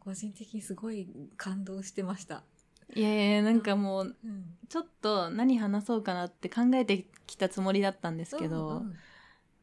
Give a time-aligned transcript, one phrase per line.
[0.00, 2.42] 個人的にすごい感動してました。
[2.94, 4.56] いやいやなんかもううん。
[4.68, 8.94] ちょっと何話そうかなって考えてきたつもりだったんですけど、うん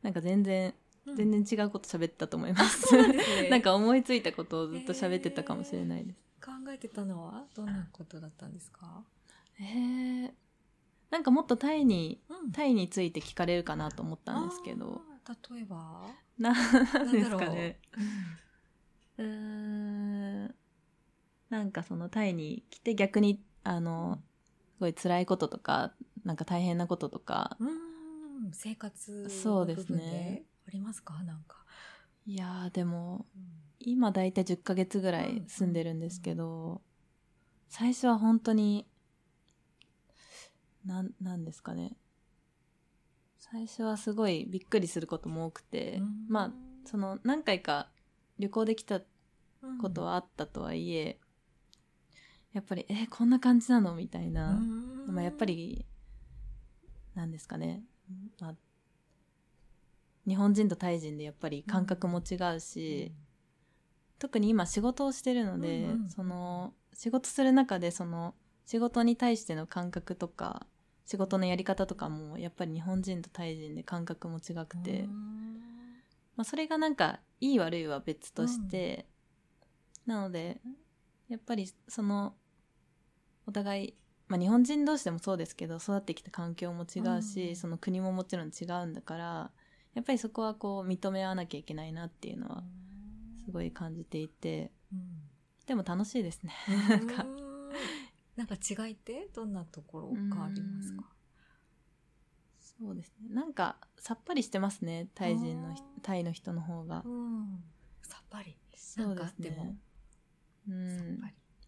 [0.04, 0.74] なんか全然
[1.06, 3.16] うん全然違うこと喋ったと思います、そうなん
[3.50, 9.04] なんか思いついたことをずっと喋ってたかもしれないです、考えてたのはどんなことだったんですか？
[9.56, 10.34] へえ
[11.10, 12.52] なんかもっとタイにうん。
[12.52, 15.02] タイについて聞かれるかなと思ったんですけど。
[15.52, 16.06] 例えば？
[16.38, 17.80] ななんですかね
[19.18, 20.56] うーん。
[21.50, 24.22] なんかそのタイに来て逆にあの
[24.76, 25.94] すごい辛いこととか
[26.26, 27.58] なんか大変なこととか。
[27.60, 28.52] うん。
[28.54, 30.44] 生活そうですね。
[30.68, 31.24] ありますか？
[31.24, 31.64] なんか、
[32.26, 33.44] いやーでもうん。
[33.80, 36.82] 今だいたい10ヶ月ぐらい住んでるんですけど
[37.70, 38.88] 最初は本当に
[40.84, 41.96] なんなんですかね。
[43.38, 46.52] 最初はすごいびっくりすることも多くて、まあ
[46.86, 47.90] その何回か
[48.40, 49.02] 旅行できた
[49.82, 51.20] ことはあったとはいえ、
[52.54, 54.60] やっぱりえーこんな感じなのみたいな、
[55.08, 55.86] まあ、やっぱり
[57.16, 57.84] なんですかね、
[58.40, 58.56] まあ、
[60.28, 63.12] 日本人とタイ人でやっぱり感覚も違うし、
[64.20, 66.10] 特に今仕事をしてるので、うんうん。
[66.10, 68.34] その仕事する中でその
[68.66, 70.66] 仕事に対しての感覚とか
[71.06, 75.08] 仕事のやり方とかもやっぱり日本人とタイ人で感覚も違くて、
[76.38, 79.08] まあ、それがなんかいい悪いは別として、
[80.06, 80.62] なので
[81.28, 82.36] やっぱりその
[83.46, 83.94] お互い、
[84.28, 87.56] まあ、日本人同士でもそうですけど育ってきた環境も違うし、うん。
[87.56, 89.52] その国ももちろん違うんだから
[89.94, 92.64] やっぱりそこはこう認め合わなきゃいけないなっていうのは
[93.44, 94.72] すごい感じていて
[95.66, 96.54] でも楽しいですね。
[96.90, 97.26] なんか。
[98.38, 99.30] なんか違いって？
[99.34, 101.04] どんなところがありますか？
[102.80, 103.34] そうですね。
[103.34, 107.04] なんかさっぱりしてますねタイ人のタイの人の方が。
[107.06, 107.64] うん。
[108.04, 108.58] さっぱり。
[108.76, 109.66] そうですなんかあっても。
[109.66, 109.78] ね。
[110.70, 111.20] うん。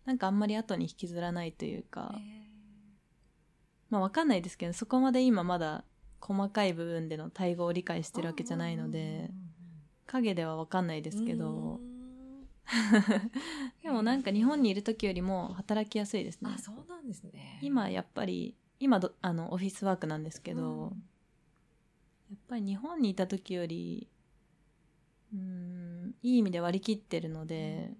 [0.05, 2.49] なんかあんまり後に引きずらないというか、へ
[3.89, 5.83] まあわかんないですけどそこまで今まだ
[6.19, 9.29] 細かい部分でのタイ語を理解しーてるわけじゃないので
[10.05, 11.79] 影ではわかんないですけど。
[11.81, 11.99] うん。
[13.81, 16.51] でもなんか日本にいる時よりも働きやすいですね。
[16.55, 17.59] あそうなんですね。
[17.61, 21.03] 今やっぱり今どあのオフィスワークなんですけど、うん。
[22.29, 24.07] やっぱり日本にいた時より
[25.33, 27.91] うーんいい意味で割り切ってるので、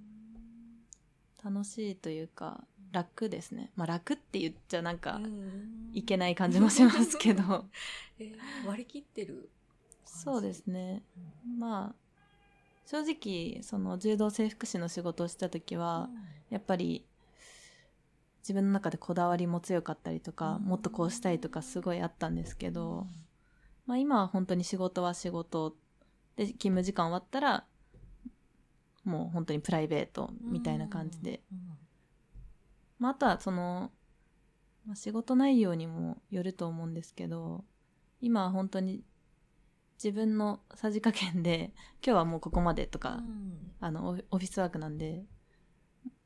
[1.43, 3.71] 楽しいというか楽ですね。
[3.75, 5.91] まあ楽って言っちゃなんかうん。
[5.93, 7.65] いけない感じもしますけど。
[8.19, 9.49] えー割り切ってる
[10.05, 11.01] そうですね。
[11.57, 11.95] まあ
[12.85, 16.09] 正直その柔道整復師の仕事をした時は、
[16.49, 17.05] やっぱり
[18.41, 20.63] 自分の中でこだわりも強かったりとか、うん。
[20.63, 23.07] もっとこうしたいとかすごいあったんですけど、
[23.85, 25.75] まあ、今は本当に仕事は仕事
[26.35, 27.65] で勤務時間終わったら
[29.03, 31.59] もう本当にプライベートみたいな感じで、うん。
[32.99, 33.91] まあ、あとはその、
[34.85, 37.63] まあ、仕事内容にもよると思うんですけど
[38.21, 39.03] 今は本当に
[40.01, 41.73] 自分のさじ加減で
[42.05, 43.71] 今日はもうここまでとか、うん。
[43.81, 45.23] あのオフィスワークなんで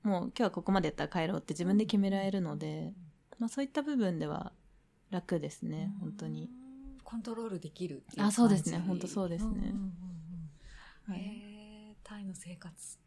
[0.03, 2.93] もう今日はここまでやったら帰ろうって自分で決められるので、
[3.39, 4.51] まあ、そういった部分では
[5.09, 6.49] 楽ですね、本当に。
[7.03, 8.79] コントロールできるっていうあそうですね。
[8.85, 9.51] 本当そうですね。
[9.51, 9.63] んんうん
[11.07, 11.13] うん。
[11.13, 11.21] はい。
[11.21, 12.99] へータイの生活。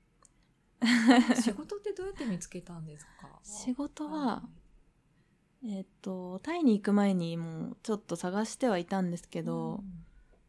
[1.43, 3.41] 仕事ってどうやって見つけたんですか？
[3.43, 4.47] 仕事は、
[5.65, 9.83] えっとタイに行く前にもうちょっと探してはいたんですけど、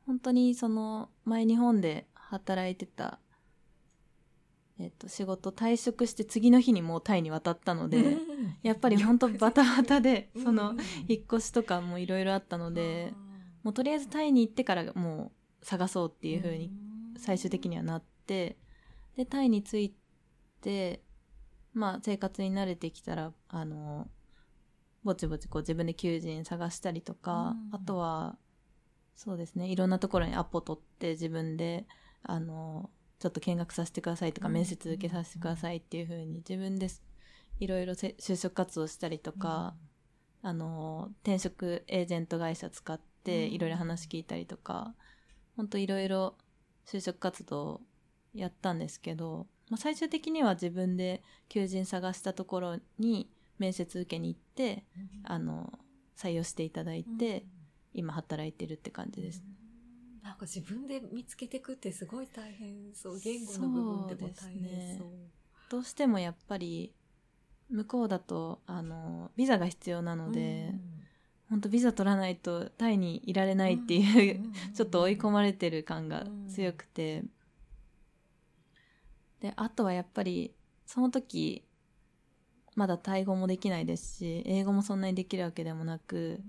[0.06, 3.20] 本当にその前日本で働いてた、
[4.80, 8.18] えっと仕事退職して次の日にもうタイに渡ったので、
[8.64, 10.76] やっぱり本当バタバタでその
[11.08, 13.14] 引っ越しとかもいろいろあったので、
[13.64, 16.72] もうとりあえずタイに行ってからもう探そうっていう風に
[17.18, 18.58] 最終的にはなって
[19.16, 19.96] でタイに着い
[20.62, 21.02] て
[21.74, 24.08] まあ生活に慣れてきたらあの
[25.04, 27.76] ぼちぼちこう自分で求人探したりとか、うん。
[27.76, 28.38] あとは
[29.16, 31.88] そうですねいろんなところにアポ取って自分で
[32.22, 34.54] あのちょっと見学させてくださいとか、うん。
[34.54, 36.88] 面接受けさせてくださいっていう風に自分で
[37.60, 39.76] いろいろせ就職活動したりとか、
[40.42, 43.54] あの転職エージェント会社使ってうん。
[43.54, 44.94] いろいろ話聞いたりとか、
[45.56, 46.36] ほんといろいろ
[46.86, 47.82] 就職活動
[48.34, 54.86] やったんですけど、まあ、最終的には自分で求人探したところに面接受けに行って
[55.24, 55.78] あの
[56.16, 57.44] 採用していただいて、
[57.94, 59.44] 今働いてるって感じです、
[60.28, 63.20] なんか自分で見つけていくってすごい大変そう。
[63.20, 65.08] 言語の部分でも大変そう。
[65.70, 66.94] どうしてもやっぱり
[67.70, 70.74] 向こうだとあのビザが必要なので、
[71.50, 74.42] 本当ビザ取らないとタイにいられないっていう、
[74.76, 77.24] ちょっと追い込まれてる感が強くて、
[79.40, 80.54] であとはやっぱり
[80.86, 81.64] その時、
[82.76, 86.42] まだタイ語もできないですし、英語もそんなにできるわけでもなく、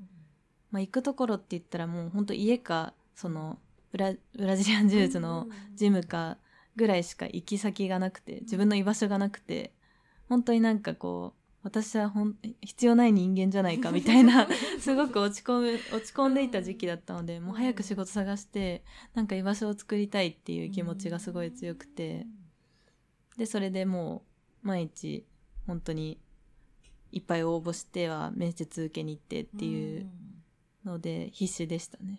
[0.73, 3.61] まあ、行くところって言ったらもう本当家か、その
[3.93, 6.39] ブラ、ブラジリアン柔術のジムか
[6.77, 9.73] ぐらいしか行き先がなくて、自分の居場所がなくて、
[10.29, 14.49] 本当になんかこう、私はほん必要ない人間じゃないかみたいな
[14.79, 22.27] すごく落ち込む落ち込んでいた時期だったのでもう早く仕事探してなんか居場所を作りたいっていう気持ちがすごい強くて
[23.37, 24.25] でそれでも
[24.65, 25.27] う毎日
[25.67, 26.19] 本当に
[27.11, 30.09] いっぱい応募しては面接受けに行ってっていう
[30.85, 32.19] ので必死でしたね。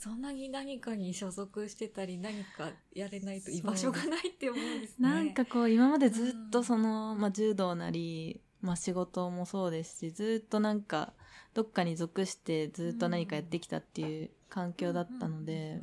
[0.00, 5.06] そんなに何かに所属してたり何かやれないと居場所がないって思うんですね。
[5.06, 11.12] なんかこう今までずっとその、まあ、柔道なり、まあ、仕事もそうですしずっとなんか
[11.52, 15.82] どっかに属してずっと何かやってきたっていう環境だったので。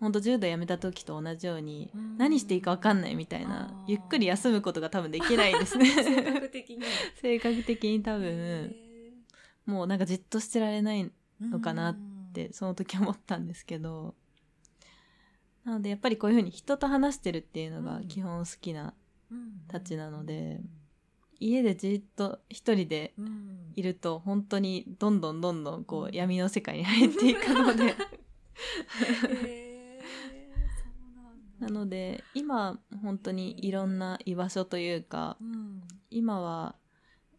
[0.00, 5.86] 本当柔道やめた時と同じように、何していいか分かんないみたいなゆっくり休むことが多分できないですね。
[5.86, 6.82] 性格的に。
[7.22, 8.74] 性格的に多分。
[9.64, 11.10] もうなんかじっとしてられない
[11.40, 11.96] のかなっ
[12.34, 14.14] てその時思ったんですけど。
[15.64, 18.92] なのでやっぱりこういうふうに人と話してるっていうのが基本好きな
[19.66, 20.60] たちなので、
[21.40, 23.14] 家でじっと一人で
[23.74, 27.94] いると本当にどんどんどんどんこう闇の世界に入っていくので。
[31.60, 36.74] なので今本当にいろんな居場所というか、うん、今は、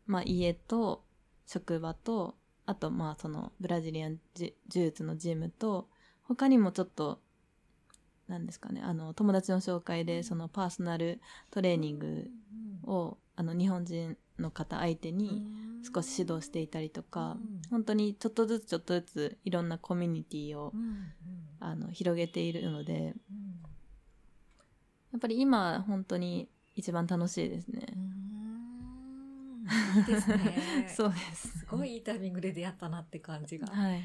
[0.08, 1.04] まあ、家と
[1.46, 2.36] 職場と
[2.66, 5.88] あとまあそのブラジリアン柔術のジムと
[6.24, 7.20] 他にもちょっと
[8.28, 11.22] なんですかねあの友達の紹介でそのパーソナル
[11.52, 12.28] トレーニング
[12.84, 15.46] をあの日本人の方相手に
[15.94, 17.38] 少し指導していたりとか、
[17.70, 20.74] 本当にちょっとずつちょっとずついろんなコミュニティを、
[21.60, 23.14] あの広げているので、
[25.12, 27.86] やっぱり今本当に一番楽しいですね。
[27.88, 28.15] いい
[30.06, 30.88] ですね。
[30.96, 31.60] そうです。
[31.60, 33.68] すごいいいタイミングで出会ったなって感じが。
[33.68, 34.04] はい。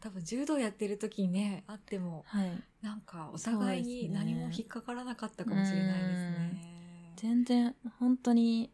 [0.00, 2.50] 多分柔道やってる時にね、あっても、はい、
[2.82, 7.12] なんかお互いに何も引っかからなかったかもしれないですね。
[7.16, 8.72] 全然、本当に、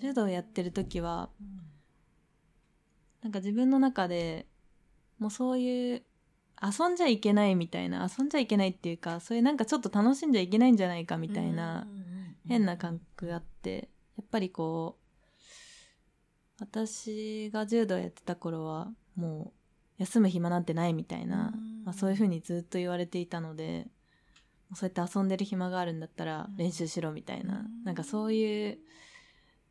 [0.00, 1.30] 柔道やってる時は、
[3.22, 4.46] なんか自分の中で、
[5.18, 6.02] もうそういう
[6.62, 11.86] 遊んじゃいけないみたいな、遊んじゃいけないっていうか、そういうなんかちょっと楽しんじゃいけないんじゃないかみたいな、
[12.46, 15.04] 変な感覚があって、やっぱりこう、
[16.60, 19.52] 私が柔道やってた頃は、も
[19.98, 21.52] う、休む暇なんてないみたいな、
[21.84, 23.86] まあ、そういうふうにずっと言われていたので、
[24.74, 28.78] そうやって遊んでる暇があるんだったら練習しろみたいな、なんかそういう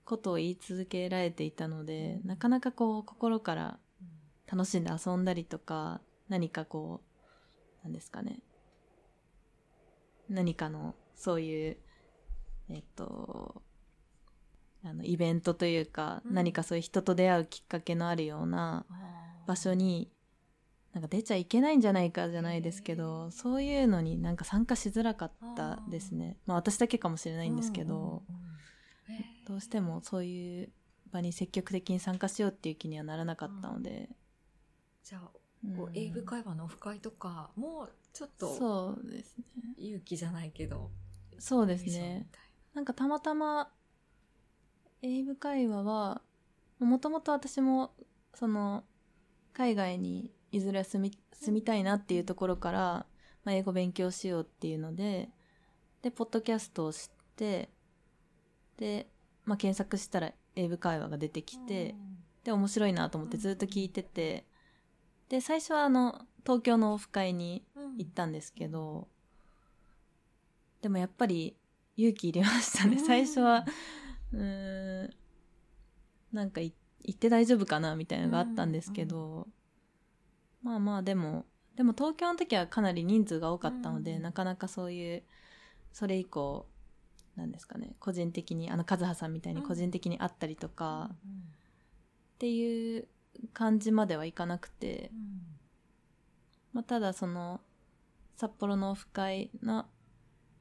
[0.06, 3.80] ことを言い続けられていたので、なかなかこう心から
[4.52, 7.02] 楽しんで遊んだりとか、何かこ
[7.82, 8.40] う、なんですかね。
[10.30, 11.78] 何かの、そういう、
[12.70, 13.62] えっと、
[14.84, 18.86] あの、イベントというか、うん、何かそういう人と出会うきっかけのあるような
[19.48, 20.12] 場所に、
[20.94, 26.38] なんか出ちゃいけないんじゃないかじゃないですけど、そういうのになんか参加しづらかったですね。
[26.46, 28.24] まあ私だけかもしれないんですけど、
[29.48, 30.72] どうしてもそういう
[31.12, 34.10] 場に積極的に参加しようっていう気にはならなかったので。
[35.04, 35.32] じゃあ
[35.78, 39.46] こう英語会話のオフ会とかもちょっとそうですね。
[39.78, 40.92] 勇気じゃないけど
[41.40, 42.28] そうですね。
[42.74, 43.72] なんかたまたま
[45.04, 46.22] 英語会話は
[46.80, 47.92] もともと私も
[48.34, 48.84] その
[49.54, 53.06] 海外にいずれ住み住みたいなっていうところから、
[53.44, 55.30] まあ、英語勉強しようっていうので
[56.02, 57.00] でポッドキャストを知っ
[57.36, 57.70] て
[58.78, 59.08] で、
[59.46, 61.96] まあ、検索したら英語会話が出てきて、
[62.44, 64.46] で面白いなと思ってずっと聞いてて、
[65.30, 67.64] で、最初はあの、東京のオフ会に
[67.98, 69.06] 行ったんですけど、うん、
[70.82, 71.56] でもやっぱり
[71.96, 73.00] 勇気入れましたね。
[73.00, 73.66] 最初は、
[74.34, 75.10] うん、
[76.32, 76.74] なんか行
[77.12, 79.48] って大丈夫かなみたいなのがあったんですけど、
[80.64, 85.24] うん、まあまあでも、でも東京の時はかなり人数が多かったので、うん、なかなかそういう、
[85.92, 86.68] それ以降、
[87.36, 93.08] なんですかね、個人的に、あの、和葉さんみたいに個人的に会ったりとか、っていう
[93.54, 95.42] 感じまではいかなくて、うん、
[96.74, 97.62] まあ、ただその
[98.36, 99.86] 札幌のオフ会の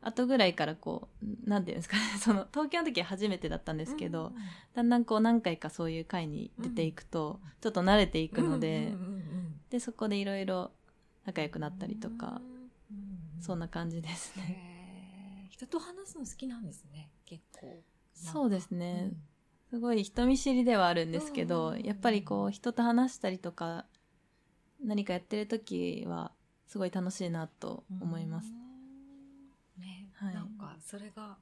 [0.03, 2.03] 後ぐらいからこうなんていうんですかね。
[2.19, 4.35] その東京の時は初めてだったんですけど、うん、
[4.75, 8.93] だんだんこう何回かそういう会に出ていくと、ちょっと慣れていくので、
[9.71, 10.73] でそこでいろいろ
[11.25, 12.43] 仲良くなったりとか、
[13.41, 15.49] そんな感じですね。
[15.51, 17.83] 人と話すの好きなんですね結構。
[18.15, 19.13] そうですね、
[19.71, 23.87] すごい人見知りではあるんですけど、やっぱりこう人と話したりとか
[24.85, 26.33] 何かやってる時は
[26.67, 28.51] すごい楽しいなと思います。
[28.51, 28.57] ね、
[30.27, 31.37] はい、なんかそれが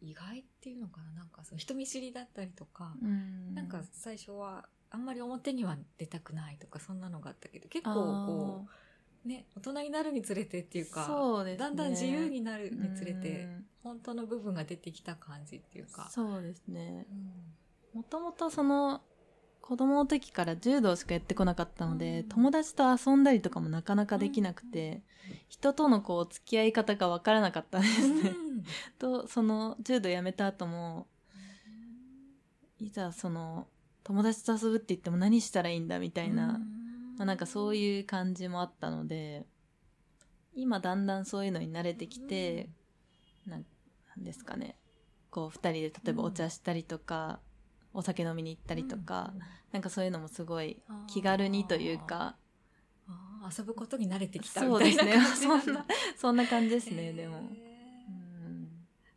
[0.00, 1.20] 意外っていうのかな？
[1.20, 8.66] なんかその人見知りだったりとか、うん、なんか最初はあんまり表には出たくないとかそんなのがあったけど結構こ
[9.24, 13.48] うね大人になるにつれてっていうかそうです、ね、だんだん自由になるにつれて、
[13.82, 16.08] 本当の部分が出てきた感じっていうか。
[16.10, 17.06] そうですね。
[17.92, 19.02] もともとその
[19.70, 28.30] 子供の時から柔道しかやってこなかったので、うん、友達と遊んだりとかもなかなかできなくて、うん、人とのこう付き合い方が分からなかったんですね。
[28.30, 28.64] うん、
[28.98, 31.06] とその柔道やめた後も
[32.80, 33.68] いざその
[34.02, 36.58] 友達と遊ぶって言っても何したらいいんだみたいな、
[37.16, 39.46] まあ、なんかそういう感じもあったので
[40.52, 42.68] 今だんだんそういうのに慣れてきて、
[43.46, 43.64] なん
[44.16, 44.76] ですかね。
[45.30, 47.38] こう2人で例えばお茶したりとか、
[47.92, 49.40] お酒飲みに行ったりとか、うん、
[49.72, 52.36] なんかそういうのもすごい気軽にというか
[53.56, 55.64] 遊ぶことに慣れてきたみたいな感じそうですね。
[55.64, 58.68] そんなそんな感じですねでも、うん、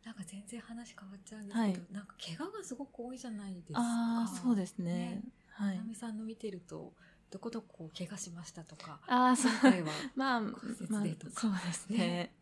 [0.04, 3.78] なんか全然話変わっちゃうんですけど、はい、なんか怪我がすごく多いじゃないですか。
[3.80, 4.92] あそうですね。
[4.92, 5.22] ね。
[5.50, 5.80] はい。
[5.94, 6.92] さんの見てると
[7.30, 9.52] どこどこ怪我しましたとかああそう。
[9.52, 9.72] は
[10.16, 11.02] まあ、まあ、
[11.34, 11.98] そうですね。
[11.98, 12.34] ね。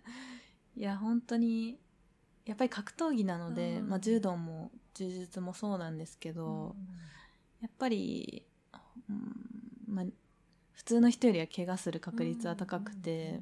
[0.76, 1.78] いや本当に
[2.44, 6.86] やっぱり格闘技なので、うん、まあ、柔道も柔術もそうなんですけど、うん、
[7.60, 8.44] やっぱり、
[9.08, 10.04] うんまあ、
[10.72, 13.40] 普通の人よりは怪我する確率は高くて、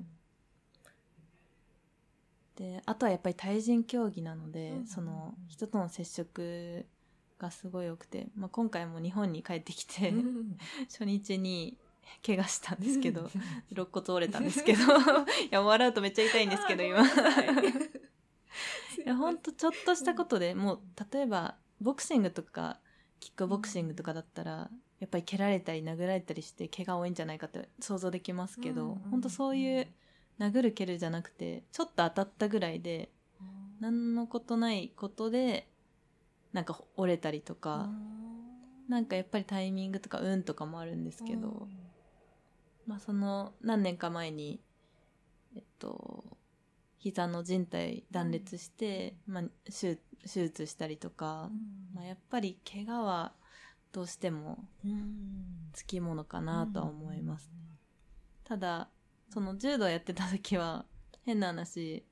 [2.57, 6.85] であとはやっぱり対人競技なので、その人との接触
[7.39, 10.13] がすごい多くて、まあ、今回も日本に帰ってきて、
[10.91, 11.79] 初日に
[12.25, 13.31] 怪我したんですけど、
[13.71, 14.85] 肋骨折れたんですけど い
[15.51, 17.01] や笑うとめっちゃ痛いんですけど今。
[17.01, 17.07] い
[19.07, 20.81] やほんとちょっとしたことでもう
[21.13, 22.81] 例えばボクシングとか
[23.21, 29.87] キックボクシングとかだったらやっぱり蹴られたり殴られたりして怪我多いんじゃないかって想像できますけど、うんうん、ほんとそういう
[30.39, 33.11] 殴る蹴るじゃなくてちょっと当たったぐらいで
[33.81, 35.69] 何のことないことで
[36.53, 37.89] なんか折れたりとか
[38.89, 41.69] なんかやっぱりタイミングとか運とかもあるんですけど
[42.87, 44.61] まあその何年か前に
[45.55, 46.25] えっと
[47.01, 51.51] 膝の靭帯断裂して、まあ、手術したりとか、
[51.95, 53.33] まあ、やっぱり怪我は
[53.91, 54.65] どうしても
[55.73, 57.51] つきものかなとは思います、
[58.45, 58.89] ただ
[59.33, 60.85] その柔道やってた時は
[61.25, 62.05] 変な話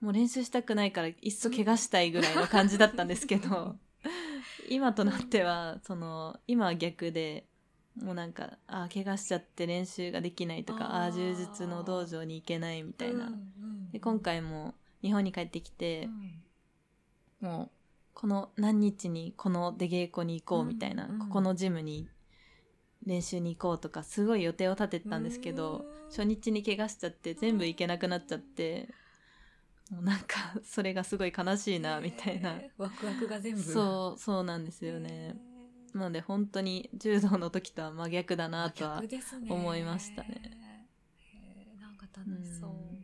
[0.00, 3.76] もう練習したくないからいっそ怪我したいぐらいの感じだったんですけど
[4.70, 7.46] 今となってはその今は逆で
[7.96, 13.32] もうなんかああ怪我しちゃって練習ができないとかああ柔術の道場に行けないみたいな、
[13.96, 16.10] で今回も日本に帰ってきて、
[17.40, 17.70] うん、もう
[18.12, 22.06] この何日にこの出稽古に行こうみたいな、うん、ここのジムに
[23.06, 28.90] 練習に行こうとかすごい予定を立ててたんですけど初日に怪我しちゃって全部行けなくなっちゃって
[29.90, 33.62] もうなんかそれがすごい悲しいなみたいな、ワクワクが全部。
[33.62, 35.36] そうそうなんですよね。
[35.94, 39.02] なので本当に柔道の時とは真逆だなとは
[39.48, 40.28] 思いましたね。
[40.28, 42.70] ねなんか楽しそう。
[42.70, 42.95] うん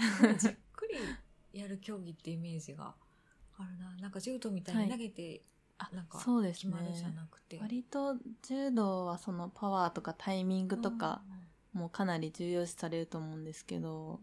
[0.38, 2.94] じっくりやる競技ってイメージが
[3.58, 3.96] あるな。
[3.96, 5.42] なんか柔道みたいに投げて、
[5.78, 11.22] はい、なんか決まるじゃなくて、ね、割と柔道はそのパワーとかタイミングとか
[11.72, 14.20] もかなり重要視されると思うんですけど、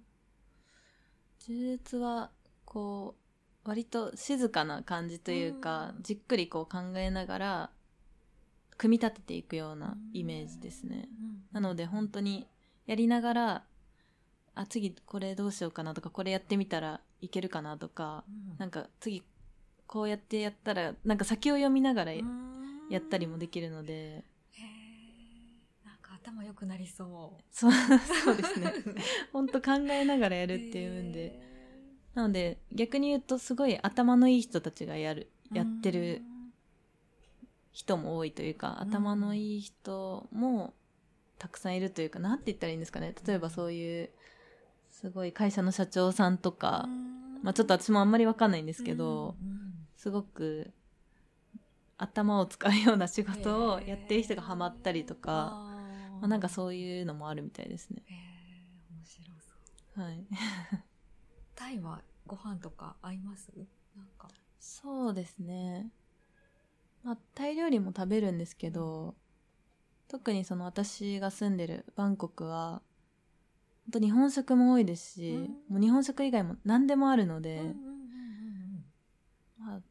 [1.39, 2.31] 柔術は
[2.65, 3.15] こ
[3.65, 7.72] う割と静かな感じというか、じっくりこう考えながら
[8.77, 11.10] 組み立てていくようなイメージですね。
[11.51, 12.48] なので本当に
[12.86, 13.63] やりながら
[14.58, 19.24] あ次これどうしようかなとかこれやってみたらいけるかなとか、うん、なんか次
[19.86, 22.22] こうやってやったらなんか先を読みながらや
[22.98, 23.94] ったりもできるので。
[23.94, 24.24] へ
[25.86, 27.44] なんか頭良くなりそう。
[27.52, 28.74] そうそうですね。
[29.32, 31.40] 本当考えながらやるっていうんで。
[32.16, 36.24] なので逆に言うとすごい頭のいい人たちがやるやってる
[37.72, 40.74] 人も多いというか頭のいい人も
[41.38, 43.14] たくさんいるというか何て言ったらいいんですかね。
[43.26, 44.10] 例えばそういう
[45.00, 46.89] すごい会社の社長さんとか、
[47.44, 49.36] まあ、ちょっと私もあんまりわかんないんですけど、
[49.96, 50.74] すごく
[51.98, 58.01] 頭を使うような仕事をやってる人がハマったりとか、まあ、なんかそういうのもあるみたいですね。
[58.89, 60.04] 面白そう。
[60.04, 60.25] はい。
[61.54, 63.51] タイはご飯とか合います？
[63.96, 64.30] なんか。
[64.60, 65.92] そうですね。
[67.04, 69.16] まあ、タイ料理も食べるんですけど、
[70.08, 72.82] 特にその私が住んでるバンコクは、
[73.88, 77.62] 本当日本食も多いですし、うん、もう日本食以外も何でもあるので、
[79.58, 79.82] まあ、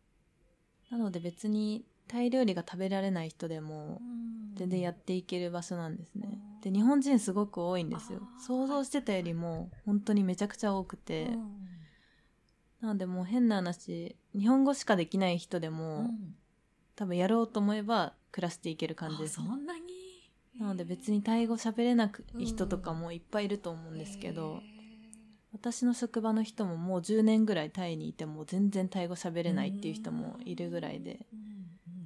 [0.90, 4.00] なので別にタイ料理が食べられない人でも
[4.54, 6.38] 全然やっていける場所なんですね。
[6.62, 8.20] で日本人すごく多いんですよ。
[8.38, 11.28] 想像してたよりも本当にめちゃくちゃ多くて、
[12.80, 16.34] なのでもう変な話日本語しかできない人でも、うん、
[16.94, 19.85] 多分やろうと思えば暮らしていける感じです、ね、そんなに？
[20.58, 24.62] なので別にタイ語喋れなく人とかもいっぱいいると思うんですけど、
[25.52, 31.26] 私の職場の人ももう10年ぐらいタイにいても全然タイ語喋れないっていう人もいるぐらいで、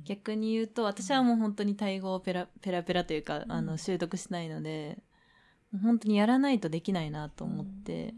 [0.05, 4.99] 逆に言うと私はもう本当にタイ語をペラペラペラというか、あの習得しないので
[5.83, 8.15] 本当にやらないとできないなと思って、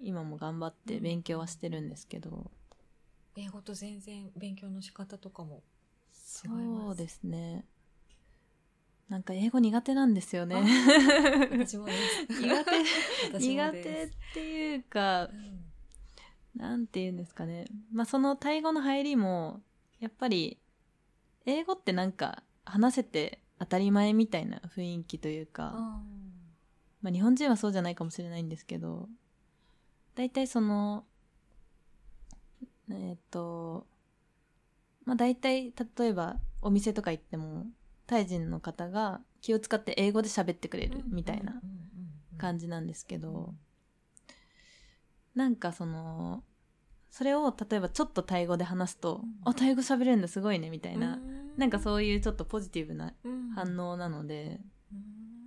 [0.00, 2.50] 今も頑張って勉強はしてるんですけど、
[3.36, 5.62] 英語と全然勉強の仕方とかも
[6.12, 7.64] そうですね
[9.08, 10.56] なんか英語苦手なんですよね。
[11.50, 12.64] 私も苦
[13.30, 15.28] 手、苦手っていうか、う
[16.58, 17.66] ん、なんて言うんですかね。
[17.92, 19.60] まあそのタイ語の入りも、
[20.00, 20.58] やっぱり、
[21.44, 26.00] 英語ってなんか話せて当たり前みたいな雰囲気というか、
[27.02, 29.08] まあ日本人はそうじゃないかもしれないんですけど、
[30.14, 31.04] 大体その、
[32.90, 33.86] えっ、ー、と、
[35.04, 37.66] まあ大体例えばお店とか行っても、
[38.06, 41.60] タイ人の方が気を使って英語で喋ってくれるみたいな
[42.38, 43.54] 感じなんですけど、
[45.34, 46.44] なんかその、
[47.10, 51.18] それを例えばちょっとタイ語で話すと、あ、タイ語喋れるんだすごいねみたいな、
[51.56, 53.14] なんかそういうちょっとポジティブな
[53.54, 54.60] 反応なので、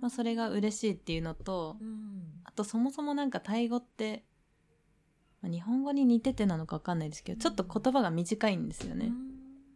[0.00, 1.76] まあそれが嬉しいっていうのと、
[2.44, 4.24] あとそもそもなんかタイ語って、
[5.42, 9.12] まあ、日本語に似ててなのかわかんないですけど、ちょっと言葉が短いんですよね。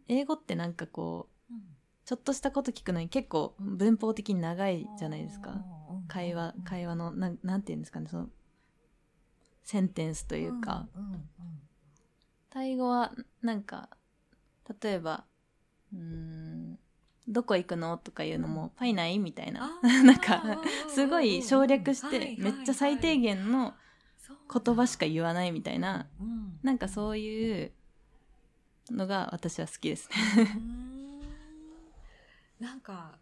[0.07, 1.30] 英語ってなんかこう、
[2.11, 5.63] ちょっとしたこと聞くのに結構文法的に長いじゃないですか。
[6.09, 8.27] 会話、会話の、なん、なんて言うんですかね、その、
[9.63, 10.89] センテンスというか。
[12.49, 13.87] タイ語は、なんか、
[14.81, 15.23] 例えば、
[15.93, 16.77] うん、
[17.29, 19.79] どこ行くのとかいうのも、ファイナイみたいな。
[20.03, 23.73] なんか、すごい省略して、めっちゃ最低限の
[24.53, 26.09] 言葉しか言わないみたいな、
[26.61, 27.71] なんかそういう
[28.89, 30.90] のが私は好きですね。
[32.61, 33.15] なんか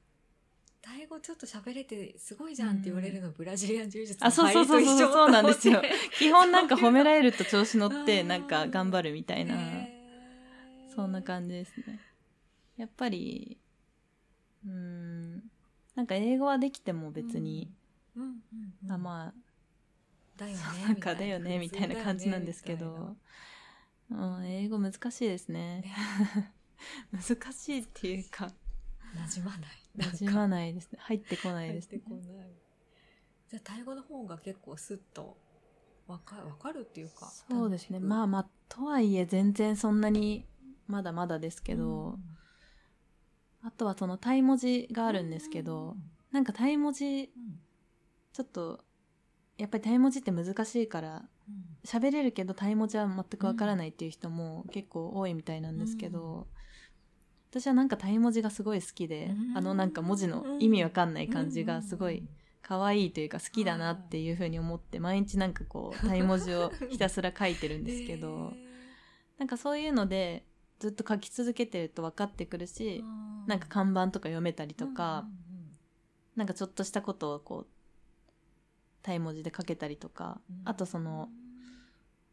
[0.82, 5.12] タイ語ちょっと喋れてすごいじゃんって言われるの、うん、ブラジリアン柔術の入りと一緒そう。
[5.13, 5.82] そうなんですよ。
[6.17, 9.56] 基本なんか褒められると調子乗って なんか頑張るみたいな
[10.93, 11.99] そんな感じですね。
[12.75, 13.58] やっぱり
[14.65, 15.36] うん
[15.95, 17.71] なんか英語はできても別に、
[18.15, 18.23] うん。
[18.23, 18.41] うん
[18.86, 19.34] うん、あまあ
[20.38, 21.95] だよねなんかだよねみたいな。
[22.04, 23.15] 感じなんですけど、
[24.12, 25.82] うん、英語難しいですね。
[25.82, 26.54] ね。
[27.12, 28.49] 難しいっていうか
[29.15, 30.11] 馴染まない。
[30.11, 30.99] 馴染まないですね。
[31.01, 32.01] 入ってこないですね。
[33.49, 35.35] じゃあタイ語の方が結構スッと
[36.07, 37.99] わかわかるっていうかそうですね。
[37.99, 40.45] まあまあとはいえ全然そんなに
[40.87, 42.19] まだまだですけど、うん、
[43.63, 47.59] あとはそのタイ文字があるんですけど、うん、なんかタイ文字、うん、
[48.33, 48.79] ちょっと
[49.57, 51.23] やっぱりタイ文字って難しいから
[51.83, 56.47] 喋、うん、れるけどタイ文字は全くわからないっていう人も結構多いみたいなんですけど、
[57.49, 62.23] 私はなんかタイ文字がすごい好きで、あのなんか文字の意味わかんない感じがすごい
[62.62, 68.53] 可愛いというか好きだなっていうふうに思って毎日なんかこうタイ文字を ひたすら書いてるんですけど、
[69.39, 70.45] なんかそういうので
[70.77, 73.03] ずっと書き続けてると分かってくるし、
[73.47, 75.27] なんか看板とか読めたりとか、
[76.35, 77.67] なんかちょっとしたことをこう
[79.01, 81.29] タイ文字で書けたりとか、あとその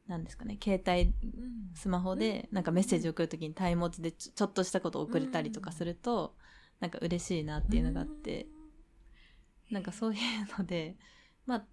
[0.07, 1.13] なんですかね、携帯、
[1.75, 6.37] スマホでなんかメッセージ送るときにタイ文字でちょっとしたことを送れたりとかすると、
[6.81, 8.47] なんか嬉しいなっていうのがあって、
[9.71, 10.21] なんかそういう
[10.59, 10.97] ので、
[11.45, 11.65] まあ、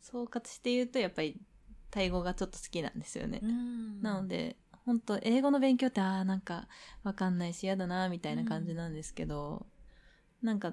[0.00, 1.40] 総括して言うとやっぱり
[1.90, 3.40] タイ語がちょっと好きなんですよね。
[4.00, 4.56] なので、
[4.86, 6.68] 本当英語の勉強って、ああ、なんか
[7.02, 9.66] わかんないし嫌だな、みたいな感じなんですけど、
[10.42, 10.72] なんか、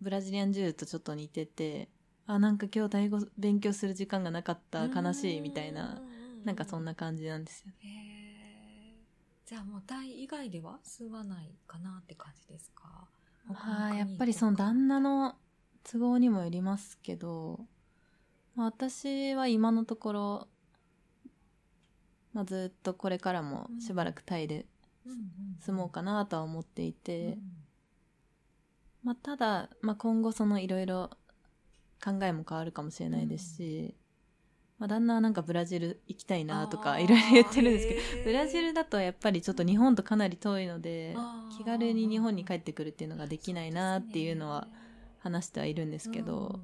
[0.00, 1.88] ブラジリアン柔とちょっと似てて、
[2.26, 6.00] あなんか今日タイ語勉強する時間がなかった悲しいみたいな
[6.44, 7.72] なんかそんな感じなんですよ。
[7.82, 8.98] ね。
[9.44, 13.08] じゃあもうタイ以外では吸わないかなって感じですか？
[13.48, 15.36] あやっぱりその旦那の
[15.84, 17.60] 都合にもよりますけど、
[18.56, 20.48] まあ、私は今のところ、
[22.32, 24.66] まあ、ずっとこれからもしばらくタイで
[25.60, 27.38] 住もうかなとは思っていて、
[29.04, 31.10] まあ、ただ、まあ、今後そのいろいろ
[32.04, 33.94] 考えも変わるかもしれないですし、
[34.78, 41.16] まあ、旦那はなんかブラジル行きたいなとかいろいろ言ってるんですけどブラジルだとやっぱりちょっと日本とかなり遠いので
[41.56, 44.68] 気軽に日本に帰ってくるっていうのができないなっていうのは
[45.18, 46.60] 話してはいるんですけど、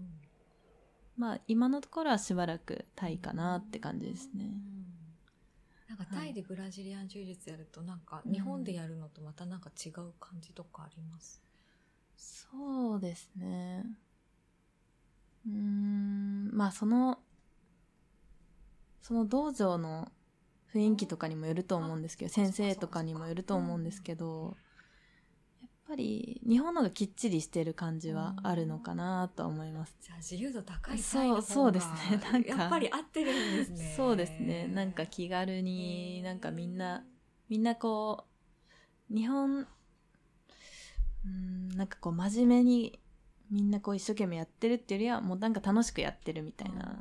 [1.16, 4.51] まあ今のところはしばらくタイかなって感じですね。
[5.88, 11.42] なんかタイでブラジリアン柔術やるとなんか日本でやるのとまたなんか違う感じとかあります、
[12.16, 13.85] そうですね。
[15.46, 17.18] うんまあその
[19.00, 20.11] その道場の
[20.72, 24.57] 雰囲気とかにもよると思うんですけど先生とかにもよると思うんですけど、
[25.61, 29.94] やっぱり日本の方がきっちりしてる感じはあるのかなと思います。
[30.00, 32.20] じゃあ自由度高いそうそうですね。
[32.33, 32.48] なんか。
[32.48, 33.94] やっぱり合ってるんですね。
[33.96, 34.68] そうですね。
[34.68, 37.05] なんか気軽になんかみんな
[37.48, 38.24] みんなこ
[39.11, 39.66] う日本
[41.26, 42.98] うんなんかこう真面目に
[43.53, 46.99] みんなこう一生懸命やってるっていうよりはもうなんか楽しくやってるみたいな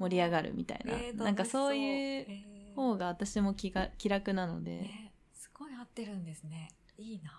[0.00, 2.26] 盛り上がるみたいな、えー、なんかそういう
[2.74, 6.72] 方が私も気が気楽なので、ね、すごい合ってるんですね。
[6.98, 7.30] いいな。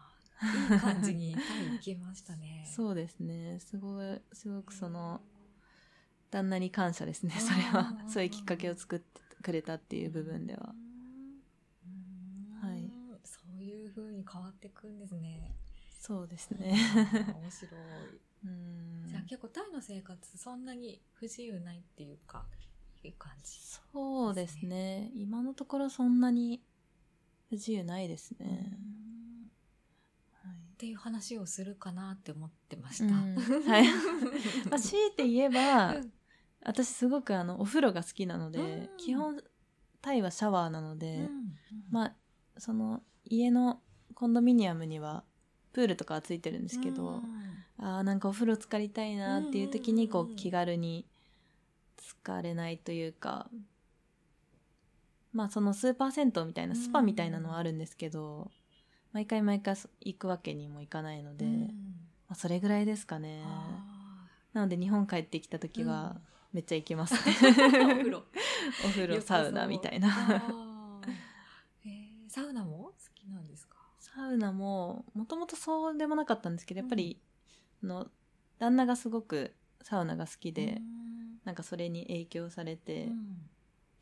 [0.71, 1.31] いい感じに
[1.75, 2.65] いきましたね。
[2.73, 3.59] そうですね。
[3.59, 5.21] すごいすごくその
[6.29, 8.05] 旦那に感謝ですねそれは。
[8.07, 10.73] そういうきっかけを作ってくれたっていう部分では。
[12.61, 12.89] はい。
[13.25, 15.53] そういうふうに変わっていくんですね
[16.01, 16.73] そうですね。
[17.39, 17.81] 面白い。
[18.45, 19.07] うん。
[19.07, 22.43] じゃあ結構タイの生活そんなに不自由ないっていうか
[23.03, 23.59] いう感じ、
[23.93, 25.11] そうですね。
[25.15, 26.63] 今のところそんなに
[27.49, 28.77] 不自由ないですね、
[30.41, 33.35] はい、っていう話をするかなって思ってました、うん、
[33.67, 33.85] はい、
[34.71, 36.13] まあ、強いて言えば、うん、
[36.63, 39.43] 私すごくあのお風呂が好きなので、うん、基本
[40.01, 41.29] タイはシャワーなので、
[41.91, 42.15] まあ
[42.57, 43.83] その家の
[44.15, 45.23] コンドミニアムには
[45.73, 47.21] プールとかはついてるんですけど、
[47.79, 51.05] うん、あなんかお風呂浸かりたいなっていう時にこう気軽に
[51.97, 53.47] 疲れないというか
[55.33, 58.51] まあそのスーパー銭湯みたいなスパみたいなのはあるんですけど、
[59.13, 63.43] 毎回毎回行くわけにもいかないので、まあ、それぐらいですかね。
[64.53, 66.17] なので日本帰ってきた時は
[66.51, 67.13] めっちゃ行きます。
[67.13, 67.19] ね
[67.83, 68.23] お風呂。
[68.85, 70.43] お風呂サウナみたいな。
[71.85, 72.80] えー、サウナも？
[74.13, 77.19] サウナももともとそうでもなかったんですけどやっぱり、
[77.81, 78.07] うん、の
[78.59, 80.81] 旦那がすごくサウナが好きで、ん、
[81.45, 83.49] なんかそれに影響されて、うん、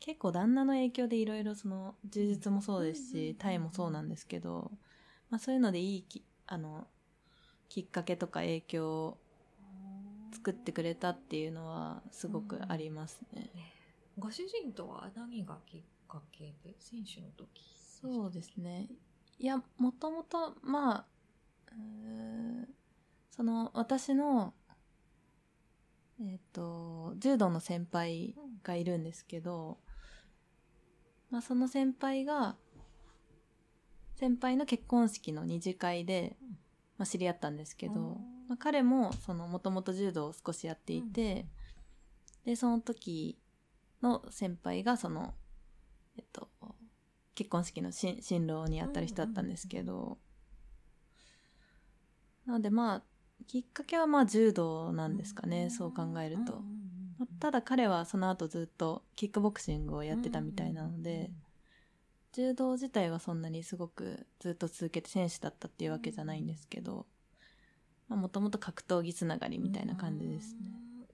[0.00, 4.70] 結構旦那の影響でいろいろその充実もそうですし、タイもそうなんですけど、
[5.30, 6.86] まあ、そういうのでいいきあの
[7.68, 9.18] きっかけとか影響を
[10.32, 13.50] 作ってくれたっていうのはすごくありますね。
[13.54, 13.72] ね
[14.18, 16.74] ご主人とは何がきっかけで？
[16.78, 17.48] 選手の時？
[18.02, 18.88] そうですね
[19.40, 21.04] いやもともとまあ
[23.30, 24.52] その私の
[26.20, 29.78] えっ、ー、と柔道の先輩がいるんですけど、
[31.30, 32.56] まあ、その先輩が
[34.16, 36.36] 先輩の結婚式の二次会で、
[36.98, 41.46] まあ、知り合ったんですけど、まあ、彼もそのもともと柔道を少しやっていて、
[42.44, 43.38] でその時
[44.02, 45.32] の先輩がその
[46.18, 46.50] えっと
[47.34, 50.18] 結婚式の新郎にあたる人だったんですけど、
[52.46, 53.02] なのでまあ
[53.46, 56.62] きっかけはまあ柔道なんですかね、そう考えると、
[57.38, 61.30] ただ彼はその後ずっとキックボクシングをやってたみたいなので、
[62.32, 67.06] 柔道自体はそんなにすごくずっと続けて選手だったっていうわけじゃないんですけど
[68.08, 70.70] もともと格闘技つながりみたいな感じですね。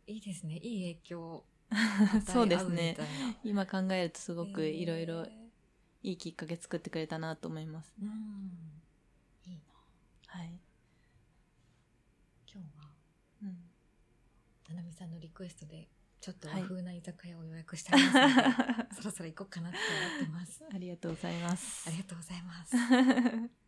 [0.07, 0.59] いいですね。
[0.59, 1.45] いい影響
[2.27, 2.97] そうですね。
[3.43, 5.27] 今考えるとすごくいろいろ
[6.07, 8.07] いいきっかけ作ってくれたなと思います、ね、
[9.45, 9.61] いいな。
[10.29, 10.61] はい。
[12.49, 12.89] 今日は、
[13.43, 13.57] うん、
[14.69, 15.89] ななみさんのリクエストで
[16.21, 20.63] ちょっと和風な居酒屋を予約してありますので、はい、そろそろ行こうかなって思ってます。
[20.73, 21.89] ありがとうございます。
[21.89, 22.77] ありがとうございます